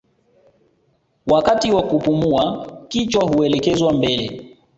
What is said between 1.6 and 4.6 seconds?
wa kupumua kichwa huelekezwa mbele